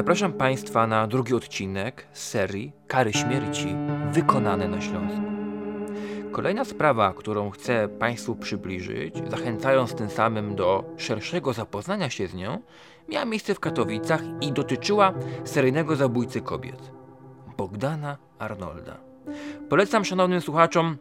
Zapraszam 0.00 0.32
Państwa 0.32 0.86
na 0.86 1.06
drugi 1.06 1.34
odcinek 1.34 2.06
serii 2.12 2.72
Kary 2.86 3.12
Śmierci 3.12 3.76
wykonane 4.12 4.68
na 4.68 4.80
Śląsku. 4.80 5.20
Kolejna 6.32 6.64
sprawa, 6.64 7.14
którą 7.14 7.50
chcę 7.50 7.88
Państwu 7.88 8.36
przybliżyć, 8.36 9.14
zachęcając 9.30 9.94
tym 9.94 10.10
samym 10.10 10.54
do 10.54 10.84
szerszego 10.96 11.52
zapoznania 11.52 12.10
się 12.10 12.26
z 12.26 12.34
nią, 12.34 12.58
miała 13.08 13.24
miejsce 13.24 13.54
w 13.54 13.60
Katowicach 13.60 14.20
i 14.40 14.52
dotyczyła 14.52 15.12
seryjnego 15.44 15.96
zabójcy 15.96 16.40
kobiet 16.40 16.92
Bogdana 17.56 18.16
Arnolda. 18.38 18.96
Polecam 19.68 20.04
szanownym 20.04 20.40
słuchaczom 20.40 20.96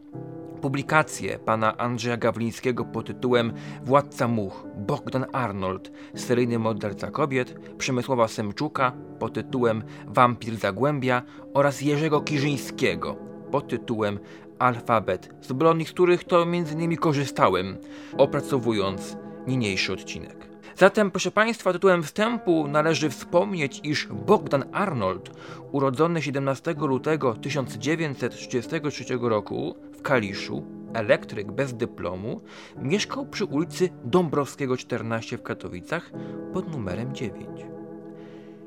publikację 0.59 1.39
pana 1.39 1.77
Andrzeja 1.77 2.17
Gawlińskiego 2.17 2.85
pod 2.85 3.07
tytułem 3.07 3.53
Władca 3.83 4.27
Much 4.27 4.53
Bogdan 4.75 5.25
Arnold, 5.33 5.91
seryjny 6.15 6.59
morderca 6.59 7.11
kobiet, 7.11 7.55
Przemysława 7.77 8.27
Semczuka 8.27 8.91
pod 9.19 9.33
tytułem 9.33 9.83
Wampir 10.07 10.57
Zagłębia 10.57 11.21
oraz 11.53 11.81
Jerzego 11.81 12.21
Kirzyńskiego 12.21 13.15
pod 13.51 13.67
tytułem 13.67 14.19
Alfabet, 14.59 15.29
zbrodni, 15.41 15.85
z 15.85 15.91
których 15.91 16.23
to 16.23 16.43
m.in. 16.43 16.97
korzystałem, 16.97 17.77
opracowując 18.17 19.17
niniejszy 19.47 19.93
odcinek. 19.93 20.49
Zatem, 20.75 21.11
proszę 21.11 21.31
Państwa, 21.31 21.73
tytułem 21.73 22.03
wstępu 22.03 22.67
należy 22.67 23.09
wspomnieć, 23.09 23.81
iż 23.83 24.07
Bogdan 24.07 24.63
Arnold, 24.71 25.29
urodzony 25.71 26.21
17 26.21 26.75
lutego 26.77 27.33
1933 27.33 29.05
roku 29.21 29.75
w 29.99 30.01
Kaliszu, 30.01 30.63
elektryk 30.93 31.51
bez 31.51 31.73
dyplomu, 31.73 32.41
mieszkał 32.77 33.25
przy 33.25 33.45
ulicy 33.45 33.89
Dąbrowskiego 34.03 34.77
14 34.77 35.37
w 35.37 35.43
Katowicach 35.43 36.11
pod 36.53 36.71
numerem 36.71 37.15
9. 37.15 37.47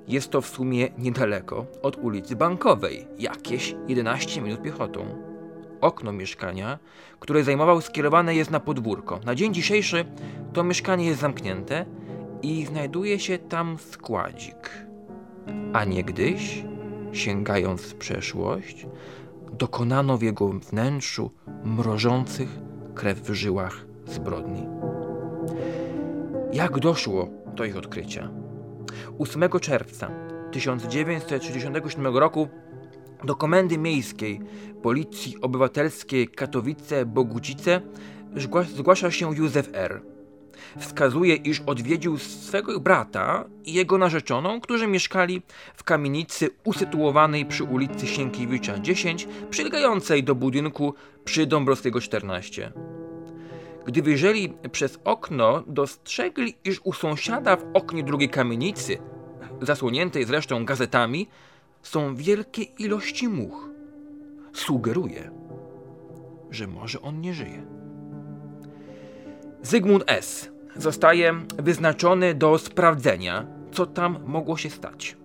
Jest 0.08 0.30
to 0.30 0.40
w 0.40 0.48
sumie 0.48 0.88
niedaleko 0.98 1.66
od 1.82 1.96
ulicy 1.96 2.36
Bankowej, 2.36 3.06
jakieś 3.18 3.74
11 3.88 4.40
minut 4.40 4.62
piechotą. 4.62 5.06
Okno 5.80 6.12
mieszkania, 6.12 6.78
które 7.20 7.44
zajmował, 7.44 7.80
skierowane 7.80 8.34
jest 8.34 8.50
na 8.50 8.60
podwórko. 8.60 9.20
Na 9.24 9.34
dzień 9.34 9.54
dzisiejszy 9.54 10.04
to 10.52 10.64
mieszkanie 10.64 11.06
jest 11.06 11.20
zamknięte 11.20 11.86
i 12.42 12.66
znajduje 12.66 13.18
się 13.18 13.38
tam 13.38 13.78
składzik. 13.78 14.70
A 15.72 15.84
niegdyś, 15.84 16.64
sięgając 17.12 17.82
w 17.82 17.94
przeszłość, 17.94 18.86
dokonano 19.58 20.18
w 20.18 20.22
jego 20.22 20.48
wnętrzu 20.48 21.30
mrożących 21.64 22.58
krew 22.94 23.20
w 23.20 23.34
żyłach 23.34 23.86
zbrodni. 24.06 24.66
Jak 26.52 26.78
doszło 26.78 27.28
do 27.54 27.64
ich 27.64 27.76
odkrycia? 27.76 28.30
8 29.18 29.48
czerwca 29.60 30.10
1967 30.52 32.16
roku 32.16 32.48
do 33.24 33.34
Komendy 33.34 33.78
Miejskiej 33.78 34.40
Policji 34.82 35.40
Obywatelskiej 35.40 36.28
Katowice-Bogucice 36.28 37.80
zgłasza 38.76 39.10
się 39.10 39.36
Józef 39.36 39.70
R. 39.72 40.02
Wskazuje, 40.78 41.34
iż 41.34 41.60
odwiedził 41.66 42.18
swego 42.18 42.80
brata 42.80 43.44
i 43.64 43.72
jego 43.72 43.98
narzeczoną, 43.98 44.60
którzy 44.60 44.86
mieszkali 44.86 45.42
w 45.74 45.84
kamienicy 45.84 46.50
usytuowanej 46.64 47.46
przy 47.46 47.64
ulicy 47.64 48.06
Sienkiewicza 48.06 48.78
10, 48.78 49.28
przylegającej 49.50 50.24
do 50.24 50.34
budynku 50.34 50.94
przy 51.24 51.46
Dąbrowskiego 51.46 52.00
14. 52.00 52.72
Gdy 53.86 54.02
wyjrzeli 54.02 54.54
przez 54.72 54.98
okno, 55.04 55.62
dostrzegli, 55.66 56.54
iż 56.64 56.80
u 56.84 56.92
sąsiada 56.92 57.56
w 57.56 57.64
oknie 57.74 58.02
drugiej 58.02 58.28
kamienicy, 58.28 58.98
zasłoniętej 59.60 60.24
zresztą 60.24 60.64
gazetami, 60.64 61.28
są 61.82 62.16
wielkie 62.16 62.62
ilości 62.62 63.28
much. 63.28 63.68
Sugeruje, 64.52 65.30
że 66.50 66.66
może 66.66 67.02
on 67.02 67.20
nie 67.20 67.34
żyje. 67.34 67.81
Zygmunt 69.62 70.04
S. 70.06 70.50
zostaje 70.76 71.34
wyznaczony 71.58 72.34
do 72.34 72.58
sprawdzenia, 72.58 73.46
co 73.72 73.86
tam 73.86 74.18
mogło 74.26 74.56
się 74.56 74.70
stać. 74.70 75.16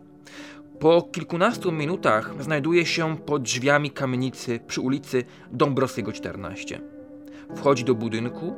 Po 0.79 1.01
kilkunastu 1.01 1.71
minutach 1.71 2.43
znajduje 2.43 2.85
się 2.85 3.17
pod 3.17 3.41
drzwiami 3.43 3.91
kamienicy 3.91 4.59
przy 4.67 4.81
ulicy 4.81 5.23
Dąbrowskiego 5.51 6.11
14. 6.11 6.81
Wchodzi 7.55 7.83
do 7.83 7.95
budynku 7.95 8.55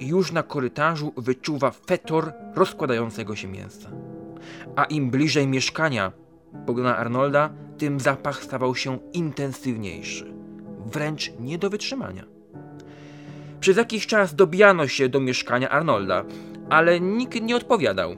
i 0.00 0.06
już 0.06 0.32
na 0.32 0.42
korytarzu 0.42 1.12
wyczuwa 1.16 1.70
fetor 1.70 2.32
rozkładającego 2.54 3.36
się 3.36 3.48
mięsa. 3.48 3.90
A 4.76 4.84
im 4.84 5.10
bliżej 5.10 5.46
mieszkania 5.46 6.12
Bogdana 6.52 6.96
Arnolda, 6.96 7.50
tym 7.78 8.00
zapach 8.00 8.44
stawał 8.44 8.74
się 8.74 8.98
intensywniejszy, 9.12 10.34
wręcz 10.86 11.32
nie 11.40 11.58
do 11.58 11.70
wytrzymania. 11.70 12.37
Przez 13.60 13.76
jakiś 13.76 14.06
czas 14.06 14.34
dobijano 14.34 14.88
się 14.88 15.08
do 15.08 15.20
mieszkania 15.20 15.68
Arnolda, 15.68 16.24
ale 16.70 17.00
nikt 17.00 17.42
nie 17.42 17.56
odpowiadał. 17.56 18.16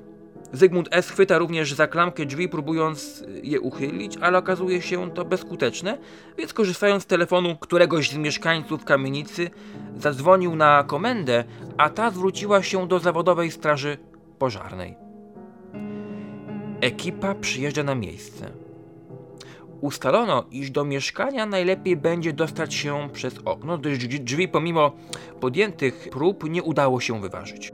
Zygmunt 0.53 0.89
S. 0.91 1.11
chwyta 1.11 1.39
również 1.39 1.75
za 1.75 1.87
klamkę 1.87 2.27
drzwi, 2.27 2.49
próbując 2.49 3.25
je 3.43 3.61
uchylić, 3.61 4.17
ale 4.17 4.39
okazuje 4.39 4.83
się 4.83 5.11
to 5.11 5.25
bezskuteczne, 5.25 5.99
więc 6.39 6.53
korzystając 6.53 7.03
z 7.03 7.07
telefonu 7.07 7.57
któregoś 7.57 8.11
z 8.11 8.17
mieszkańców 8.17 8.85
kamienicy, 8.85 9.51
zadzwonił 9.97 10.57
na 10.57 10.85
komendę, 10.87 11.45
a 11.77 11.91
ta 11.91 12.11
zwróciła 12.11 12.63
się 12.63 12.89
do 12.89 12.99
zawodowej 12.99 13.51
straży 13.51 13.99
pożarnej. 14.39 14.97
Ekipa 16.81 17.35
przyjeżdża 17.35 17.83
na 17.83 17.95
miejsce. 17.95 18.51
Ustalono, 19.81 20.45
iż 20.51 20.71
do 20.71 20.85
mieszkania 20.85 21.47
najlepiej 21.47 21.97
będzie 21.97 22.33
dostać 22.33 22.75
się 22.75 23.09
przez 23.13 23.39
okno, 23.45 23.79
gdyż 23.79 23.99
drzwi 23.99 24.49
pomimo 24.49 24.93
podjętych 25.41 26.09
prób 26.11 26.51
nie 26.51 26.63
udało 26.63 27.01
się 27.01 27.21
wyważyć. 27.21 27.73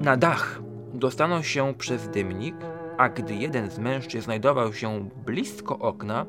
Na 0.00 0.16
dach 0.16 0.62
dostaną 0.94 1.42
się 1.42 1.74
przez 1.78 2.08
dymnik, 2.08 2.54
a 2.98 3.08
gdy 3.08 3.34
jeden 3.34 3.70
z 3.70 3.78
mężczyzn 3.78 4.24
znajdował 4.24 4.72
się 4.72 5.08
blisko 5.26 5.78
okna, 5.78 6.26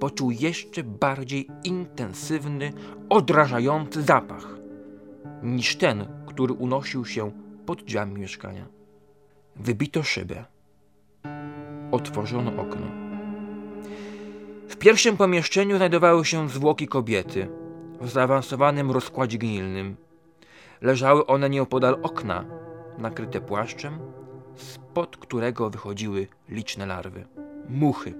poczuł 0.00 0.30
jeszcze 0.30 0.82
bardziej 0.82 1.48
intensywny, 1.64 2.72
odrażający 3.08 4.02
zapach 4.02 4.46
niż 5.42 5.76
ten, 5.76 6.06
który 6.26 6.52
unosił 6.52 7.04
się 7.04 7.30
pod 7.66 7.82
drzwiami 7.82 8.20
mieszkania. 8.20 8.66
Wybito 9.56 10.02
szybę. 10.02 10.44
Otworzono 11.92 12.62
okno. 12.62 13.05
W 14.68 14.76
pierwszym 14.76 15.16
pomieszczeniu 15.16 15.76
znajdowały 15.76 16.24
się 16.24 16.48
zwłoki 16.48 16.88
kobiety 16.88 17.48
w 18.00 18.10
zaawansowanym 18.10 18.90
rozkładzie 18.90 19.38
gnilnym. 19.38 19.96
Leżały 20.80 21.26
one 21.26 21.50
nieopodal 21.50 21.98
okna, 22.02 22.44
nakryte 22.98 23.40
płaszczem, 23.40 23.98
spod 24.56 25.16
którego 25.16 25.70
wychodziły 25.70 26.26
liczne 26.48 26.86
larwy. 26.86 27.26
Muchy. 27.68 28.14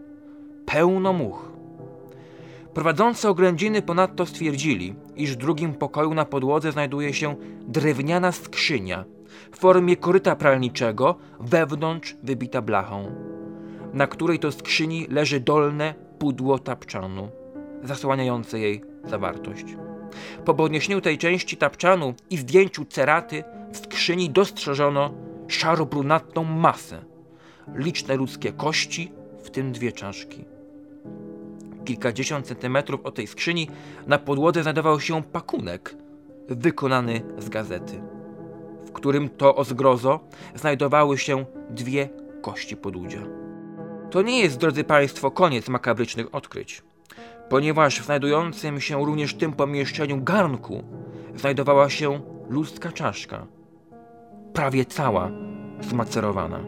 Pełno 0.66 1.12
much. 1.12 1.38
Prowadzący 2.74 3.28
oględziny 3.28 3.82
ponadto 3.82 4.26
stwierdzili, 4.26 4.94
iż 5.16 5.32
w 5.32 5.36
drugim 5.36 5.74
pokoju 5.74 6.14
na 6.14 6.24
podłodze 6.24 6.72
znajduje 6.72 7.14
się 7.14 7.36
drewniana 7.60 8.32
skrzynia 8.32 9.04
w 9.52 9.58
formie 9.58 9.96
koryta 9.96 10.36
pralniczego, 10.36 11.16
wewnątrz 11.40 12.16
wybita 12.22 12.62
blachą, 12.62 13.12
na 13.92 14.06
której 14.06 14.38
to 14.38 14.52
skrzyni 14.52 15.06
leży 15.10 15.40
dolne 15.40 16.05
pudło 16.18 16.58
tapczanu, 16.58 17.28
zasłaniające 17.82 18.58
jej 18.58 18.82
zawartość. 19.04 19.64
Po 20.44 20.54
podniesieniu 20.54 21.00
tej 21.00 21.18
części 21.18 21.56
tapczanu 21.56 22.14
i 22.30 22.36
zdjęciu 22.36 22.84
ceraty 22.84 23.44
w 23.72 23.76
skrzyni 23.76 24.30
dostrzeżono 24.30 25.14
szaro-brunatną 25.48 26.44
masę, 26.44 27.04
liczne 27.74 28.16
ludzkie 28.16 28.52
kości, 28.52 29.12
w 29.42 29.50
tym 29.50 29.72
dwie 29.72 29.92
czaszki. 29.92 30.44
Kilkadziesiąt 31.84 32.46
centymetrów 32.46 33.06
od 33.06 33.14
tej 33.14 33.26
skrzyni 33.26 33.68
na 34.06 34.18
podłodze 34.18 34.62
znajdował 34.62 35.00
się 35.00 35.22
pakunek 35.22 35.96
wykonany 36.48 37.22
z 37.38 37.48
gazety, 37.48 38.02
w 38.86 38.92
którym 38.92 39.28
to 39.28 39.56
o 39.56 39.64
zgrozo 39.64 40.20
znajdowały 40.54 41.18
się 41.18 41.44
dwie 41.70 42.08
kości 42.42 42.76
podłudzia. 42.76 43.45
To 44.16 44.22
nie 44.22 44.40
jest, 44.40 44.58
drodzy 44.58 44.84
Państwo, 44.84 45.30
koniec 45.30 45.68
makabrycznych 45.68 46.34
odkryć, 46.34 46.82
ponieważ 47.48 48.00
w 48.00 48.04
znajdującym 48.04 48.80
się 48.80 49.04
również 49.04 49.34
tym 49.34 49.52
pomieszczeniu 49.52 50.22
garnku 50.22 50.84
znajdowała 51.34 51.90
się 51.90 52.20
ludzka 52.48 52.92
czaszka, 52.92 53.46
prawie 54.52 54.84
cała 54.84 55.30
zmacerowana. 55.80 56.60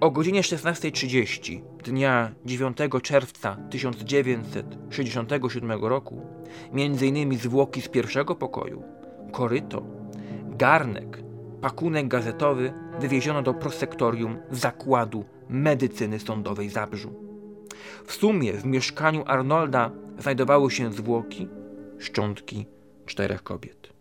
O 0.00 0.10
godzinie 0.10 0.40
16.30 0.40 1.60
dnia 1.84 2.32
9 2.44 2.76
czerwca 3.02 3.56
1967 3.70 5.84
roku, 5.84 6.26
innymi 6.72 7.36
zwłoki 7.36 7.80
z 7.80 7.88
pierwszego 7.88 8.34
pokoju, 8.34 8.82
koryto, 9.32 9.82
garnek, 10.44 11.18
pakunek 11.60 12.08
gazetowy 12.08 12.72
wywieziono 13.00 13.42
do 13.42 13.54
prosektorium 13.54 14.38
zakładu 14.50 15.24
medycyny 15.48 16.18
sądowej 16.18 16.68
Zabrzu. 16.68 17.14
W 18.06 18.12
sumie 18.12 18.52
w 18.52 18.64
mieszkaniu 18.64 19.24
Arnolda 19.26 19.90
znajdowały 20.18 20.70
się 20.70 20.92
zwłoki, 20.92 21.48
szczątki 21.98 22.66
czterech 23.06 23.42
kobiet. 23.42 23.92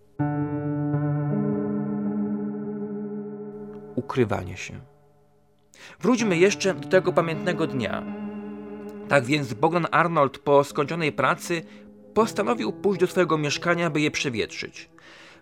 Ukrywanie 3.96 4.58
się. 4.58 4.74
Wróćmy 6.00 6.38
jeszcze 6.38 6.74
do 6.74 6.88
tego 6.88 7.14
pamiętnego 7.14 7.68
dnia. 7.68 8.04
Tak 9.08 9.26
więc 9.26 9.54
Bogdan 9.54 9.88
Arnold 9.92 10.38
po 10.38 10.64
skończonej 10.64 11.12
pracy 11.12 11.64
postanowił 12.14 12.74
pójść 12.74 13.00
do 13.00 13.08
swojego 13.08 13.38
mieszkania, 13.38 13.90
by 13.90 14.02
je 14.02 14.12
przewietrzyć. 14.12 14.90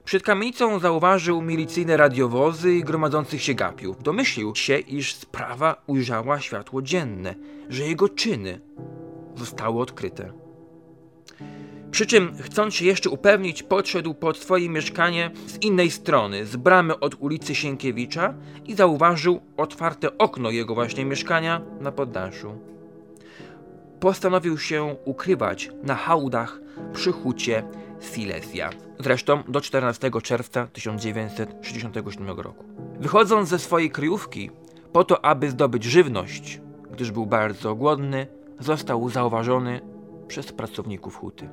Przed 0.06 0.24
kamienicą 0.24 0.80
zauważył 0.80 1.42
milicyjne 1.42 1.98
radiowozy 1.98 2.74
i 2.74 2.84
gromadzących 2.84 3.42
się 3.42 3.54
gapiów. 3.54 4.04
Domyślił 4.04 4.56
się, 4.56 4.78
iż 4.78 5.16
sprawa 5.16 5.84
ujrzała 5.88 6.40
światło 6.40 6.82
dzienne, 6.82 7.36
że 7.70 7.84
jego 7.84 8.10
czyny 8.10 8.62
zostały 9.36 9.82
odkryte. 9.82 10.32
Przy 11.92 12.06
czym, 12.06 12.38
chcąc 12.42 12.76
się 12.76 12.86
jeszcze 12.86 13.10
upewnić, 13.10 13.64
podszedł 13.64 14.14
pod 14.14 14.38
swoje 14.38 14.70
mieszkanie 14.70 15.32
z 15.48 15.58
innej 15.62 15.92
strony, 15.92 16.46
z 16.46 16.56
bramy 16.56 17.00
od 17.00 17.16
ulicy 17.20 17.56
Sienkiewicza 17.56 18.34
i 18.66 18.76
zauważył 18.76 19.42
otwarte 19.58 20.18
okno 20.18 20.52
jego 20.52 20.76
właśnie 20.76 21.06
mieszkania 21.06 21.62
na 21.82 21.92
poddaszu. 21.92 22.58
Postanowił 24.00 24.58
się 24.58 24.96
ukrywać 25.06 25.72
na 25.84 25.96
hałdach 25.96 26.60
przy 26.94 27.12
hucie 27.12 27.64
Silesia. 28.06 28.70
Zresztą 29.00 29.44
do 29.48 29.62
14 29.62 30.12
czerwca 30.24 30.68
1967 30.68 32.40
roku. 32.40 32.66
Wychodząc 33.00 33.50
ze 33.50 33.60
swojej 33.60 33.92
kryjówki, 33.92 34.52
po 34.94 35.04
to 35.04 35.26
aby 35.26 35.50
zdobyć 35.50 35.84
żywność, 35.84 36.62
gdyż 36.92 37.12
był 37.12 37.26
bardzo 37.26 37.76
głodny, 37.76 38.28
został 38.60 39.10
zauważony 39.10 39.82
przez 40.28 40.52
pracowników 40.52 41.16
huty. 41.16 41.50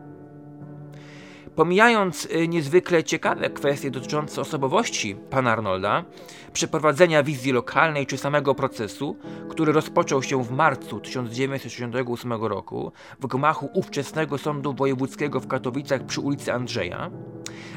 Pomijając 1.56 2.25
y, 2.25 2.49
niezwykle 2.49 3.04
ciekawe 3.04 3.50
kwestie 3.50 3.90
dotyczące 3.90 4.40
osobowości 4.40 5.16
pana 5.31 5.52
Arnolda, 5.52 6.04
przeprowadzenia 6.52 7.22
wizji 7.22 7.52
lokalnej 7.52 8.06
czy 8.06 8.19
samego 8.19 8.54
procesu, 8.54 9.16
który 9.50 9.72
rozpoczął 9.72 10.22
się 10.22 10.44
w 10.44 10.50
marcu 10.50 11.00
1968 11.00 12.32
roku 12.32 12.93
w 13.20 13.26
gmachu 13.26 13.70
ówczesnego 13.75 14.38
Sądu 14.38 14.72
Wojewódzkiego 14.72 15.40
w 15.40 15.46
Katowicach 15.46 16.06
przy 16.06 16.20
ulicy 16.20 16.52
Andrzeja, 16.52 17.10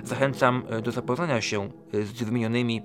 zachęcam 0.03 0.63
y, 0.77 0.81
do 0.81 0.91
zapoznania 0.91 1.41
się 1.41 1.69
y, 1.93 2.05
z 2.05 2.23
wymienionymi 2.23 2.81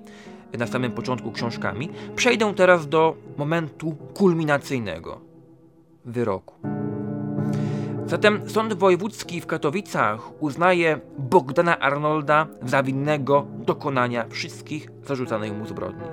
na 0.57 0.67
samym 0.67 0.91
początku 0.91 1.31
książkami, 1.31 1.89
przejdę 2.15 2.53
teraz 2.55 2.87
do 2.87 3.15
momentu 3.37 3.95
kulminacyjnego 4.13 5.21
wyroku. 6.05 6.70
Zatem 8.11 8.49
Sąd 8.49 8.73
Wojewódzki 8.73 9.41
w 9.41 9.45
Katowicach 9.45 10.43
uznaje 10.43 10.99
Bogdana 11.17 11.79
Arnolda 11.79 12.47
za 12.65 12.83
winnego 12.83 13.47
dokonania 13.57 14.25
wszystkich 14.29 14.89
zarzucanych 15.07 15.53
mu 15.53 15.65
zbrodni. 15.65 16.07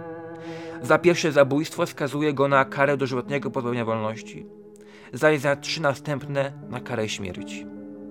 Za 0.82 0.98
pierwsze 0.98 1.32
zabójstwo 1.32 1.86
skazuje 1.86 2.34
go 2.34 2.48
na 2.48 2.64
karę 2.64 2.96
dożywotniego 2.96 3.50
pozbawienia 3.50 3.84
wolności, 3.84 4.46
zaś 5.12 5.40
za 5.40 5.56
trzy 5.56 5.82
następne 5.82 6.52
na 6.68 6.80
karę 6.80 7.08
śmierci. 7.08 7.66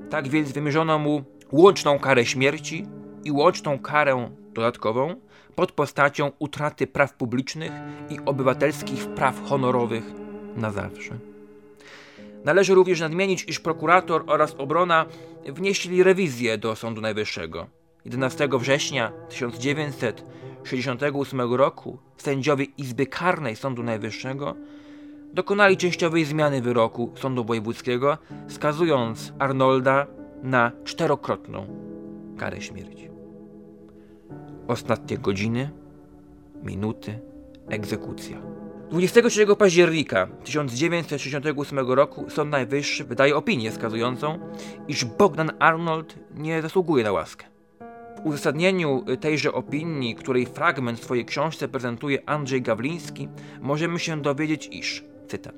Tak 0.10 0.28
więc 0.28 0.52
wymierzono 0.52 1.00
mu 1.00 1.24
łączną 1.52 2.00
karę 2.00 2.26
śmierci 2.26 2.88
i 3.24 3.32
łączną 3.32 3.80
karę 3.80 4.30
dodatkową 4.54 5.16
pod 5.56 5.72
postacią 5.72 6.32
utraty 6.40 6.88
praw 6.88 7.14
publicznych 7.14 7.72
i 8.10 8.20
obywatelskich 8.26 9.08
praw 9.08 9.50
honorowych 9.50 10.04
na 10.56 10.72
zawsze. 10.72 11.37
Należy 12.46 12.76
również 12.76 13.00
nadmienić, 13.00 13.46
iż 13.48 13.60
prokurator 13.60 14.24
oraz 14.28 14.56
obrona 14.58 15.06
wnieśli 15.46 16.04
rewizję 16.04 16.58
do 16.58 16.76
Sądu 16.76 17.02
Najwyższego. 17.02 17.68
11 18.06 18.50
września 18.60 19.12
1968 19.30 21.54
roku 21.54 21.98
sędziowie 22.18 22.66
Izby 22.78 23.08
Karnej 23.08 23.56
Sądu 23.56 23.84
Najwyższego 23.84 24.56
dokonali 25.34 25.78
częściowej 25.78 26.26
zmiany 26.26 26.62
wyroku 26.62 27.12
Sądu 27.16 27.46
Wojewódzkiego, 27.46 28.18
skazując 28.48 29.34
Arnolda 29.40 30.08
na 30.44 30.72
czterokrotną 30.84 31.68
karę 32.38 32.62
śmierci. 32.62 33.10
Ostatnie 34.68 35.18
godziny, 35.18 35.70
minuty, 36.64 37.20
egzekucja. 37.70 38.57
23 38.92 39.56
października 39.56 40.28
1968 40.44 41.80
roku 41.80 42.26
Sąd 42.30 42.52
Najwyższy 42.52 43.04
wydaje 43.04 43.36
opinię 43.36 43.72
wskazującą, 43.72 44.40
iż 44.88 45.06
Bogdan 45.06 45.52
Arnold 45.60 46.16
nie 46.36 46.62
zasługuje 46.62 47.04
na 47.04 47.12
łaskę. 47.12 47.46
W 48.18 48.26
uzasadnieniu 48.26 49.06
tejże 49.20 49.54
opinii, 49.54 50.16
której 50.16 50.46
fragment 50.46 51.00
w 51.00 51.04
swojej 51.04 51.26
książce 51.26 51.68
prezentuje 51.68 52.30
Andrzej 52.30 52.62
Gawliński, 52.62 53.30
możemy 53.62 54.00
się 54.00 54.22
dowiedzieć, 54.22 54.70
iż, 54.72 55.04
cytat, 55.28 55.56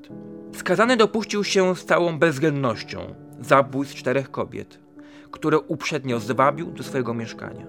skazany 0.56 0.98
dopuścił 0.98 1.44
się 1.44 1.76
z 1.76 1.86
całą 1.86 2.20
bezwzględnością 2.20 3.16
zabójstw 3.42 3.96
czterech 3.96 4.32
kobiet, 4.32 4.80
które 5.32 5.60
uprzednio 5.60 6.20
zwabił 6.20 6.72
do 6.72 6.84
swojego 6.84 7.14
mieszkania. 7.14 7.66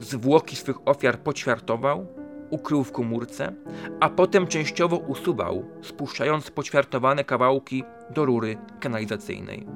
Zwłoki 0.00 0.56
swych 0.56 0.88
ofiar 0.88 1.18
poćwiartował, 1.18 2.06
ukrył 2.50 2.84
w 2.84 2.92
komórce, 2.92 3.52
a 4.00 4.08
potem 4.08 4.46
częściowo 4.46 4.96
usuwał, 4.96 5.64
spuszczając 5.82 6.50
poćwiartowane 6.50 7.24
kawałki 7.24 7.84
do 8.10 8.24
rury 8.24 8.58
kanalizacyjnej. 8.80 9.66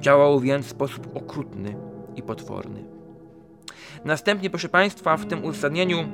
Działał 0.00 0.40
więc 0.40 0.66
w 0.66 0.70
sposób 0.70 1.16
okrutny 1.16 1.76
i 2.16 2.22
potworny. 2.22 2.84
Następnie, 4.04 4.50
proszę 4.50 4.68
Państwa, 4.68 5.16
w 5.16 5.26
tym 5.26 5.44
uzasadnieniu 5.44 6.04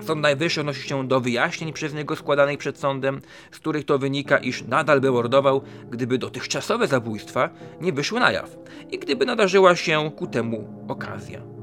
Sąd 0.00 0.22
Najwyższy 0.22 0.60
odnosi 0.60 0.88
się 0.88 1.08
do 1.08 1.20
wyjaśnień 1.20 1.72
przez 1.72 1.94
niego 1.94 2.16
składanych 2.16 2.58
przed 2.58 2.78
sądem, 2.78 3.20
z 3.50 3.58
których 3.58 3.84
to 3.84 3.98
wynika, 3.98 4.38
iż 4.38 4.62
nadal 4.62 5.00
by 5.00 5.10
mordował, 5.10 5.62
gdyby 5.90 6.18
dotychczasowe 6.18 6.86
zabójstwa 6.86 7.50
nie 7.80 7.92
wyszły 7.92 8.20
na 8.20 8.32
jaw 8.32 8.56
i 8.90 8.98
gdyby 8.98 9.26
nadarzyła 9.26 9.76
się 9.76 10.10
ku 10.16 10.26
temu 10.26 10.84
okazja. 10.88 11.53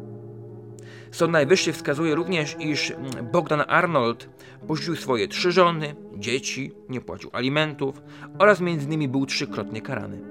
Sąd 1.12 1.32
Najwyższy 1.32 1.74
wskazuje 1.74 2.16
również, 2.16 2.56
iż 2.60 2.94
Bogdan 3.32 3.64
Arnold 3.68 4.30
porzucił 4.68 4.96
swoje 4.96 5.28
trzy 5.28 5.52
żony, 5.52 5.96
dzieci, 6.18 6.72
nie 6.90 7.02
płacił 7.02 7.30
alimentów 7.34 8.02
oraz 8.40 8.62
między 8.62 8.86
innymi 8.86 9.08
był 9.08 9.26
trzykrotnie 9.26 9.82
karany. 9.82 10.22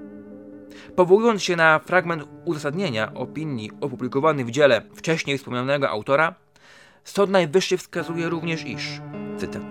Powołując 0.95 1.43
się 1.43 1.55
na 1.55 1.79
fragment 1.79 2.23
uzasadnienia 2.45 3.13
opinii 3.13 3.71
opublikowany 3.81 4.45
w 4.45 4.51
dziele 4.51 4.81
wcześniej 4.95 5.37
wspomnianego 5.37 5.89
autora, 5.89 6.35
Sąd 7.03 7.31
Najwyższy 7.31 7.77
wskazuje 7.77 8.29
również, 8.29 8.65
iż, 8.65 9.01
cytat, 9.37 9.63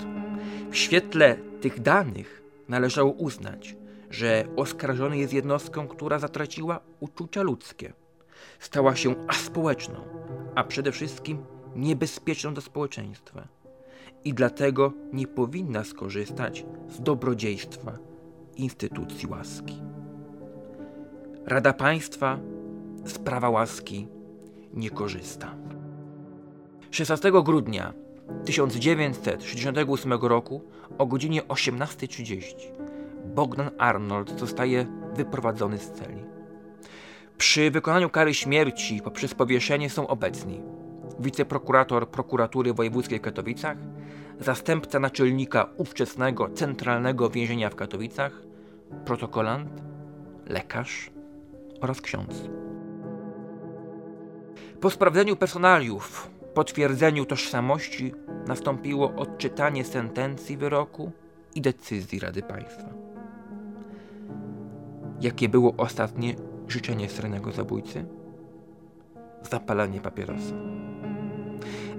w 0.70 0.76
świetle 0.76 1.36
tych 1.60 1.80
danych 1.80 2.42
należało 2.68 3.12
uznać, 3.12 3.76
że 4.10 4.44
oskarżony 4.56 5.18
jest 5.18 5.32
jednostką, 5.32 5.88
która 5.88 6.18
zatraciła 6.18 6.80
uczucia 7.00 7.42
ludzkie, 7.42 7.92
stała 8.60 8.96
się 8.96 9.14
aspołeczną, 9.28 10.19
a 10.54 10.64
przede 10.64 10.92
wszystkim 10.92 11.38
niebezpieczną 11.76 12.54
dla 12.54 12.62
społeczeństwa 12.62 13.48
i 14.24 14.34
dlatego 14.34 14.92
nie 15.12 15.26
powinna 15.26 15.84
skorzystać 15.84 16.66
z 16.88 17.00
dobrodziejstwa 17.00 17.98
instytucji 18.56 19.28
łaski. 19.28 19.82
Rada 21.46 21.72
Państwa 21.72 22.38
z 23.04 23.18
prawa 23.18 23.50
łaski 23.50 24.08
nie 24.74 24.90
korzysta. 24.90 25.54
16 26.90 27.32
grudnia 27.44 27.92
1968 28.44 30.12
roku 30.12 30.62
o 30.98 31.06
godzinie 31.06 31.42
18.30 31.42 32.54
Bogdan 33.34 33.70
Arnold 33.78 34.40
zostaje 34.40 34.86
wyprowadzony 35.14 35.78
z 35.78 35.90
celi. 35.90 36.29
Przy 37.40 37.70
wykonaniu 37.70 38.10
kary 38.10 38.34
śmierci 38.34 39.00
poprzez 39.04 39.34
powieszenie 39.34 39.90
są 39.90 40.06
obecni 40.06 40.60
wiceprokurator 41.20 42.08
prokuratury 42.08 42.74
wojewódzkiej 42.74 43.18
w 43.18 43.22
Katowicach, 43.22 43.76
zastępca 44.40 44.98
naczelnika 44.98 45.68
ówczesnego 45.76 46.48
centralnego 46.48 47.30
więzienia 47.30 47.70
w 47.70 47.74
Katowicach, 47.74 48.32
protokolant, 49.04 49.82
lekarz 50.46 51.10
oraz 51.80 52.00
ksiądz. 52.00 52.34
Po 54.80 54.90
sprawdzeniu 54.90 55.36
personaliów, 55.36 56.30
potwierdzeniu 56.54 57.24
tożsamości 57.24 58.14
nastąpiło 58.46 59.12
odczytanie 59.16 59.84
sentencji 59.84 60.56
wyroku 60.56 61.12
i 61.54 61.60
decyzji 61.60 62.18
Rady 62.18 62.42
Państwa. 62.42 62.88
Jakie 65.20 65.48
było 65.48 65.74
ostatnie 65.76 66.34
życzenie 66.70 67.08
seryjnego 67.08 67.52
zabójcy? 67.52 68.04
Zapalanie 69.50 70.00
papierosa. 70.00 70.54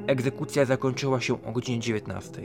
Egzekucja 0.07 0.65
zakończyła 0.65 1.21
się 1.21 1.43
o 1.43 1.51
godzinie 1.51 1.79
19. 1.79 2.41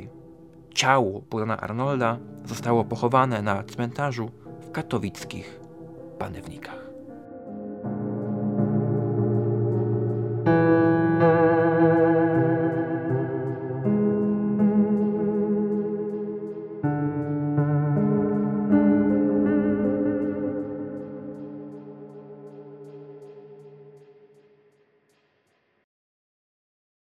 Ciało 0.74 1.22
Bogdana 1.30 1.60
Arnolda 1.60 2.18
zostało 2.44 2.84
pochowane 2.84 3.42
na 3.42 3.62
cmentarzu 3.62 4.30
w 4.60 4.70
katowickich 4.70 5.60
Panewnikach. 6.18 6.85